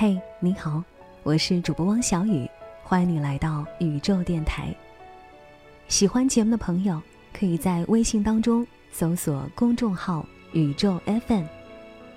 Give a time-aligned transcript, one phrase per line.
[0.00, 0.80] 嘿，你好，
[1.24, 2.48] 我是主播汪小雨，
[2.84, 4.72] 欢迎你来到宇宙电台。
[5.88, 7.02] 喜欢节目的朋友，
[7.32, 10.24] 可以在微信当中搜索公众号
[10.54, 11.42] “宇宙 FM”，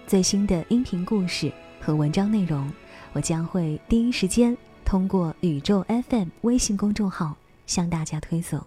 [0.06, 2.72] 最新的音频故事和文章内容，
[3.14, 4.56] 我将会第一时间
[4.86, 8.64] 通过宇宙 FM 微信公众号向大家推送。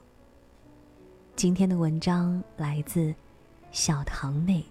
[1.36, 3.14] 今天的文章来自
[3.70, 4.64] 小堂妹。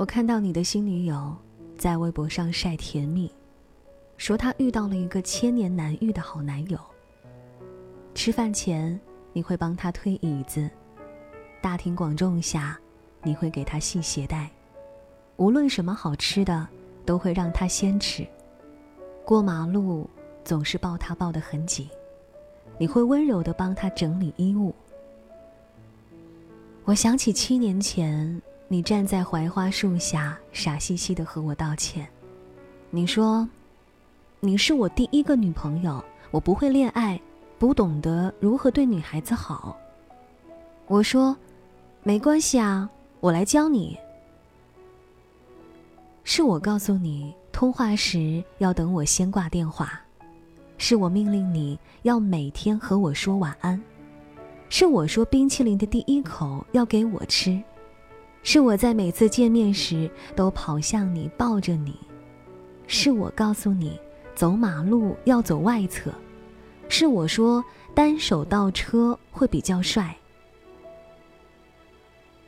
[0.00, 1.36] 我看到你的新女友
[1.76, 3.30] 在微博上晒甜蜜，
[4.16, 6.80] 说她遇到了一个千年难遇的好男友。
[8.14, 8.98] 吃饭前
[9.34, 10.70] 你会帮他推椅子，
[11.60, 12.80] 大庭广众下
[13.22, 14.50] 你会给他系鞋带，
[15.36, 16.66] 无论什么好吃的
[17.04, 18.26] 都会让他先吃。
[19.22, 20.08] 过马路
[20.42, 21.86] 总是抱他抱得很紧，
[22.78, 24.74] 你会温柔地帮他整理衣物。
[26.84, 28.40] 我想起七年前。
[28.72, 32.06] 你站在槐花树下，傻兮兮的和我道歉。
[32.88, 33.48] 你说
[34.38, 37.20] ：“你是我第一个女朋友，我不会恋爱，
[37.58, 39.76] 不懂得如何对女孩子好。”
[40.86, 41.36] 我说
[42.04, 43.98] ：“没关系啊，我来教你。”
[46.22, 50.00] 是我告诉你通话时要等我先挂电话，
[50.78, 53.82] 是我命令你要每天和我说晚安，
[54.68, 57.60] 是我说冰淇淋的第一口要给我吃。
[58.42, 61.94] 是我在每次见面时都跑向你抱着你，
[62.86, 64.00] 是我告诉你
[64.34, 66.10] 走马路要走外侧，
[66.88, 67.62] 是我说
[67.94, 70.16] 单手倒车会比较帅。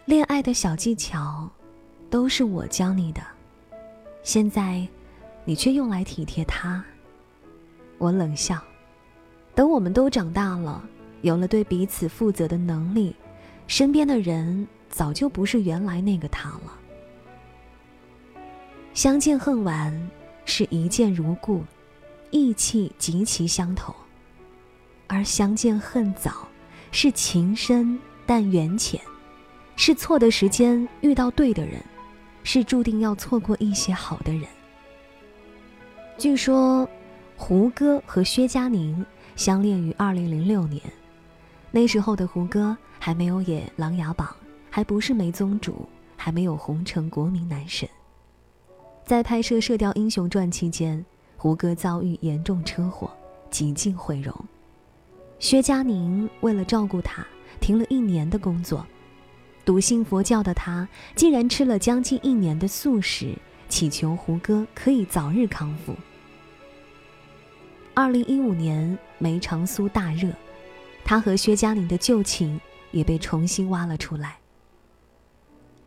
[0.07, 1.49] 恋爱的小技巧，
[2.09, 3.21] 都是我教你的，
[4.23, 4.87] 现在，
[5.45, 6.83] 你却用来体贴他。
[7.99, 8.59] 我冷笑，
[9.55, 10.83] 等我们都长大了，
[11.21, 13.15] 有了对彼此负责的能力，
[13.67, 14.67] 身边的人。
[14.93, 16.79] 早就不是原来那个他了。
[18.95, 20.11] 相见恨晚
[20.45, 21.65] 是一见如故，
[22.31, 23.91] 意气极其相投；
[25.07, 26.47] 而相见恨早
[26.91, 29.01] 是情深但缘浅，
[29.77, 31.83] 是错的时间遇到对的人，
[32.45, 34.45] 是注定要错过一些好的人。
[36.19, 36.87] 据说，
[37.35, 39.05] 胡歌和薛佳凝
[39.37, 40.83] 相恋于二零零六年，
[41.71, 44.29] 那时候的胡歌还没有演《琅琊榜》。
[44.75, 47.87] 还不是梅宗主，还没有红成国民男神。
[49.05, 51.05] 在拍摄《射雕英雄传》期间，
[51.37, 53.15] 胡歌遭遇严重车祸，
[53.51, 54.35] 几近毁容。
[55.39, 57.23] 薛佳凝为了照顾他，
[57.61, 58.87] 停了一年的工作。
[59.63, 63.37] 笃信佛教的他，竟然吃了将近一年的素食，
[63.69, 65.95] 祈求胡歌可以早日康复。
[67.93, 70.31] 二零一五年，梅长苏大热，
[71.05, 72.59] 他和薛佳凝的旧情
[72.91, 74.39] 也被重新挖了出来。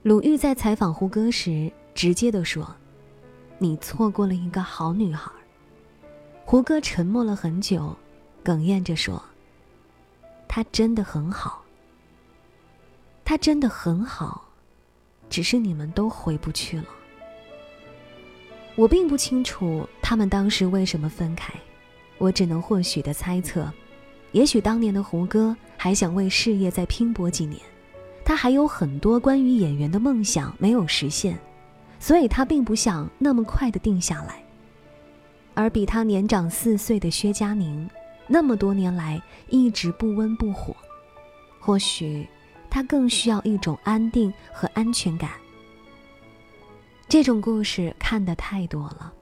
[0.06, 2.76] 鲁豫在采访胡歌时，直接的说
[3.58, 5.32] ：“你错过了一个好女孩。”
[6.46, 7.98] 胡歌沉默了很久，
[8.44, 9.20] 哽咽着说
[10.48, 11.64] ：“她真的很好。
[13.24, 14.46] 她真的很好，
[15.28, 16.86] 只是你们都回不去了。”
[18.78, 21.52] 我并不清楚他们当时为什么分开，
[22.20, 23.74] 我只能或许的猜测，
[24.34, 27.60] 也许当年的胡歌还想为事业再拼搏几年。
[28.26, 31.38] 他还有很多关于演员的梦想没有实现，
[32.00, 34.44] 所以他并不想那么快的定下来。
[35.54, 37.88] 而比他年长四岁的薛佳凝，
[38.28, 40.76] 那么多年来一直不温不火，
[41.60, 42.28] 或许
[42.70, 45.30] 他更需要一种安定和安全感。
[47.08, 49.14] 这种故事看得太多了，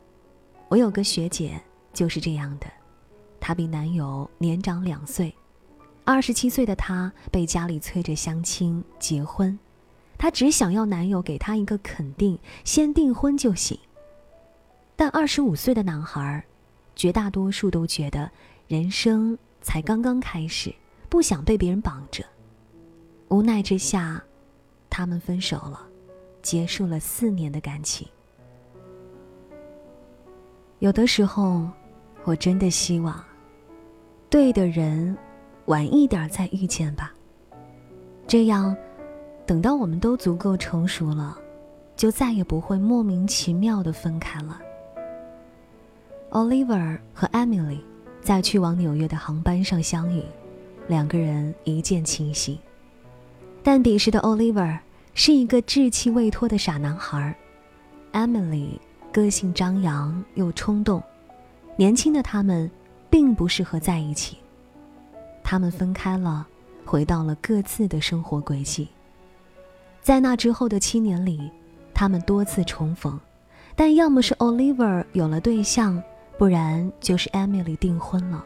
[0.69, 1.61] 我有个学姐
[1.91, 2.65] 就是这样的，
[3.39, 5.31] 她比男友年长两岁。
[6.05, 9.57] 二十七岁的她被家里催着相亲结婚，
[10.17, 13.79] 她只想要男友给她一个肯定，先订婚就行。
[14.95, 16.44] 但二十五岁的男孩，
[16.95, 18.29] 绝大多数都觉得
[18.67, 20.73] 人生才刚刚开始，
[21.09, 22.23] 不想被别人绑着。
[23.29, 24.21] 无奈之下，
[24.89, 25.88] 他们分手了，
[26.41, 28.06] 结束了四年的感情。
[30.79, 31.67] 有的时候，
[32.25, 33.23] 我真的希望，
[34.29, 35.17] 对的人。
[35.65, 37.13] 晚一点再遇见吧。
[38.27, 38.75] 这样，
[39.45, 41.38] 等到我们都足够成熟了，
[41.95, 44.60] 就再也不会莫名其妙的分开了。
[46.31, 47.80] Oliver 和 Emily
[48.21, 50.24] 在去往纽约的航班上相遇，
[50.88, 52.57] 两个人一见倾心。
[53.62, 54.80] 但彼时的 Oliver
[55.13, 57.36] 是一个稚气未脱的傻男孩
[58.12, 58.80] ，Emily
[59.12, 61.04] 个性张扬又冲动，
[61.75, 62.69] 年轻的他们
[63.09, 64.38] 并不适合在一起。
[65.44, 66.48] 他们分开了，
[66.86, 68.88] 回到了各自的生活轨迹。
[70.01, 71.51] 在那之后的七年里，
[71.94, 73.19] 他们多次重逢，
[73.75, 76.01] 但要么是 Oliver 有了对象，
[76.38, 78.44] 不然就是 Emily 订婚了。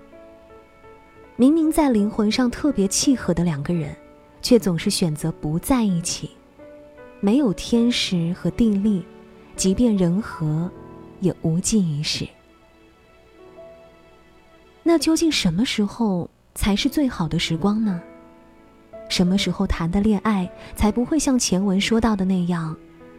[1.35, 3.95] 明明在灵魂上特别契合的两个人，
[4.41, 6.31] 却总是选择不在一起。
[7.19, 9.03] 没有天时和地利，
[9.55, 10.69] 即便人和，
[11.19, 12.27] 也无济于事。
[14.83, 18.01] 那究竟什么时候才是最好的时光呢？
[19.09, 22.75] 什么时候谈的恋爱才不会像前文说到的那样，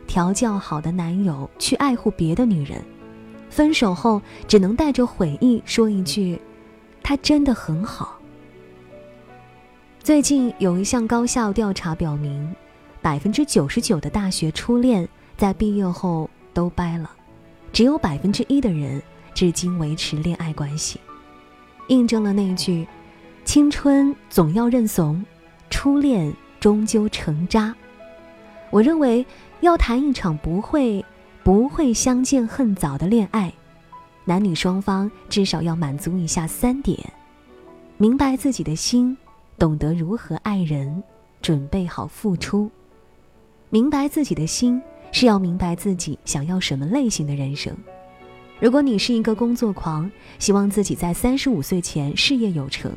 [0.08, 2.82] 调教好的男友去爱护别的女人，
[3.49, 6.38] 分手后只能带着悔意说一句
[7.00, 8.19] ：“他真的很好。”
[10.02, 12.52] 最近有一项高校调查表明。
[13.00, 17.08] 百分之九十九的大学初恋在毕业后都掰了，
[17.73, 19.00] 只有百分之一的人
[19.32, 20.99] 至今维持恋爱关系，
[21.87, 22.87] 印证了那句
[23.49, 25.25] “青春总要认怂，
[25.71, 26.31] 初恋
[26.61, 27.75] 终究成渣”。
[28.69, 29.25] 我认为，
[29.61, 31.03] 要谈一场不会
[31.43, 33.50] 不会相见恨早的恋爱，
[34.27, 36.99] 男女双方至少要满足以下三点：
[37.97, 39.17] 明白自己的心，
[39.59, 41.03] 懂得如何爱人，
[41.41, 42.71] 准备好付出。
[43.71, 44.79] 明白自己的心，
[45.11, 47.75] 是要明白自己想要什么类型的人生。
[48.61, 52.93] 如果你是一个工作狂，希望自己在三十五岁前事业有成，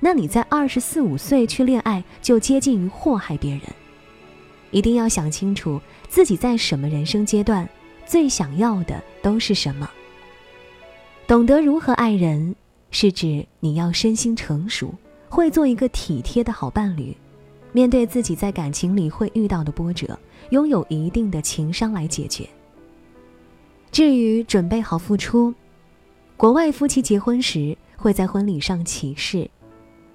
[0.00, 3.62] 那你在二十四五岁去恋爱，就接近于祸害别人。
[4.70, 7.68] 一定要想清楚自己在什么人生阶段，
[8.06, 9.88] 最想要的都是什么。
[11.26, 12.54] 懂得如何爱人，
[12.90, 14.94] 是指你要身心成熟，
[15.28, 17.16] 会做一个体贴的好伴侣。
[17.72, 20.18] 面对自己在感情里会遇到的波折，
[20.50, 22.48] 拥有一定的情商来解决。
[23.90, 25.52] 至于准备好付出，
[26.36, 29.50] 国外夫妻结婚时会在婚礼上起誓，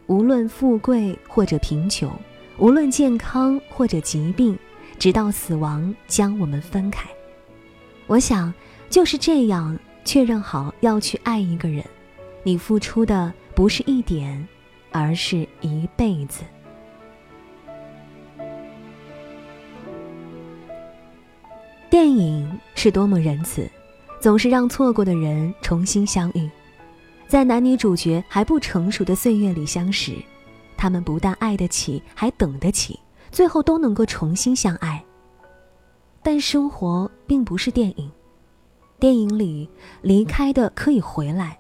[0.07, 2.11] 无论富贵或者贫穷，
[2.57, 4.57] 无论健康或者疾病，
[4.99, 7.09] 直到死亡将我们分开。
[8.05, 8.53] 我想
[8.89, 11.83] 就是这样确认好要去爱一个人，
[12.43, 14.45] 你付出的不是一点，
[14.91, 16.43] 而是一辈子。
[21.89, 23.69] 电影是多么仁慈，
[24.19, 26.49] 总是让错过的人重新相遇，
[27.33, 30.13] 在男女主角还不成熟的岁月里相识，
[30.77, 32.99] 他们不但爱得起，还等得起，
[33.31, 35.03] 最后都能够重新相爱。
[36.21, 38.11] 但生活并不是电影，
[38.99, 39.67] 电影里
[40.03, 41.57] 离开的可以回来，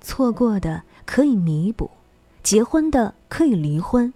[0.00, 1.88] 错过的可以弥补，
[2.42, 4.12] 结婚的可以离婚。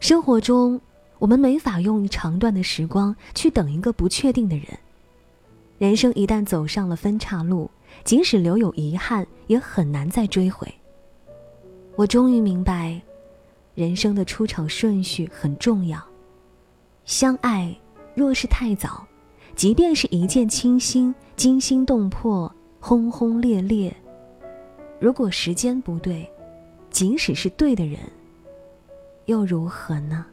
[0.00, 0.80] 生活中。
[1.20, 4.66] 我们没法用一长段的时光去等一个不确定的人。
[5.76, 7.70] 人生一旦走上了分岔路，
[8.04, 10.66] 即使留有遗憾，也很难再追回。
[11.96, 13.00] 我终于明白，
[13.74, 16.02] 人生的出场顺序很重要。
[17.04, 17.74] 相爱
[18.14, 19.06] 若是太早，
[19.54, 23.94] 即便是一见倾心、惊心动魄、轰轰烈烈，
[24.98, 26.30] 如果时间不对，
[26.90, 27.98] 即使是对的人，
[29.26, 30.24] 又如何呢？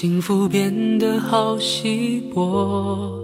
[0.00, 3.20] 幸福变得好稀薄。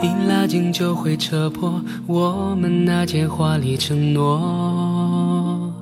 [0.00, 5.74] 一拉近就会扯破我们那件华丽承诺。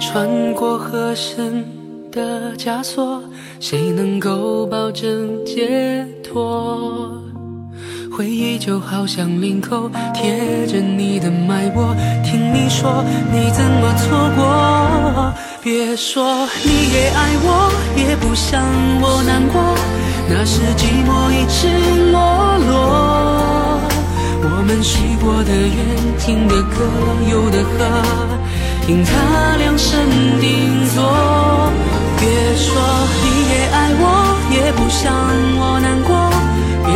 [0.00, 1.64] 穿过合身
[2.10, 3.22] 的枷锁，
[3.60, 7.21] 谁能够保证解脱？
[8.14, 13.02] 回忆就好像领口贴着你的脉搏，听你说
[13.32, 15.32] 你怎么错过？
[15.62, 18.62] 别说你也爱我，也不想
[19.00, 19.62] 我难过，
[20.28, 22.20] 那是寂寞一直落
[22.68, 23.80] 落。
[24.44, 26.84] 我们许过的愿，听的歌，
[27.30, 27.72] 游的河，
[28.86, 30.06] 听他量身
[30.38, 31.02] 定做。
[32.20, 32.68] 别说
[33.24, 34.04] 你也爱我，
[34.52, 35.14] 也不想
[35.56, 36.21] 我难过。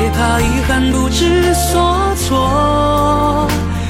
[0.07, 3.49] 害怕遗憾不知所措，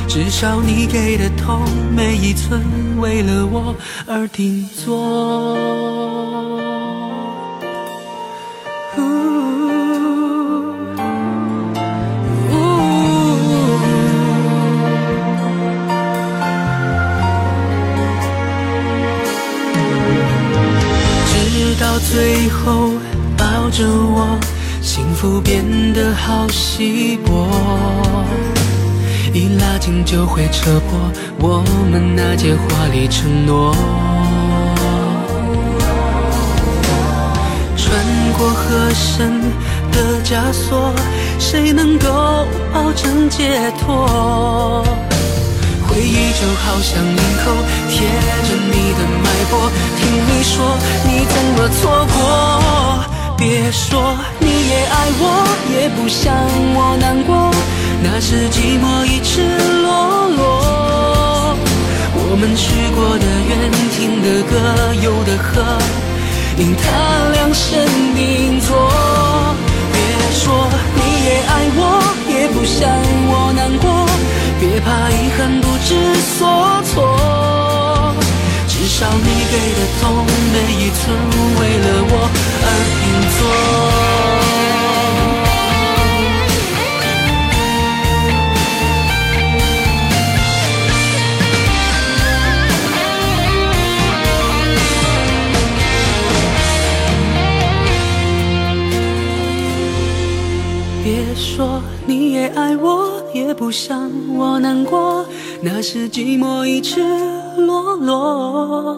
[0.09, 1.61] 至少你给的痛
[1.95, 2.59] 每一寸
[2.99, 3.75] 为了我
[4.07, 5.59] 而定做。
[21.29, 22.93] 直到最后
[23.37, 24.56] 抱着我。
[24.87, 25.65] 幸福变
[25.95, 27.49] 得好稀薄，
[29.35, 30.97] 一拉近就会扯破
[31.41, 33.75] 我们那件华丽承诺。
[37.77, 39.43] 穿过河神
[39.91, 40.95] 的枷锁，
[41.41, 44.87] 谁能够保证解脱？
[45.89, 47.51] 回忆就好像领口
[47.91, 48.07] 贴
[48.47, 52.46] 着你的脉搏，听你说你怎么错过？
[53.37, 56.35] 别说你也爱我，也不想
[56.75, 57.51] 我难过，
[58.03, 59.43] 那是寂寞已赤
[59.83, 61.55] 裸裸。
[62.15, 64.55] 我们许过的愿，听的歌，
[65.03, 65.63] 游的河，
[66.57, 66.85] 因他
[67.33, 68.75] 量身定做。
[69.93, 69.97] 别
[70.33, 71.81] 说你也爱我，
[102.09, 105.27] 你也爱我，也不想我难过，
[105.61, 107.01] 那是寂寞已赤
[107.57, 108.97] 裸裸。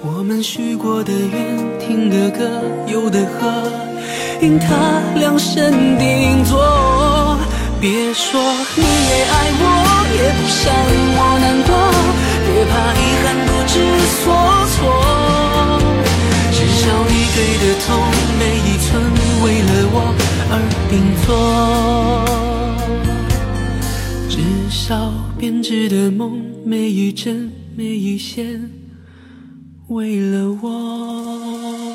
[0.00, 2.48] 我们许过的愿，听的歌，
[2.86, 3.52] 游的河，
[4.40, 4.66] 因他
[5.14, 7.36] 量身定做。
[7.78, 8.40] 别说
[8.76, 9.64] 你也爱我，
[10.16, 10.72] 也不想
[11.14, 11.70] 我难过，
[12.46, 13.74] 别怕遗憾不知
[14.24, 14.24] 所
[14.72, 14.78] 措。
[16.50, 17.86] 至少你给的痛，
[18.38, 18.88] 每一寸
[19.44, 19.96] 为了我
[20.50, 20.54] 而
[20.88, 20.92] 定
[21.26, 21.30] 做。
[25.42, 28.70] 编织的梦，每一针每一线，
[29.88, 31.91] 为了我。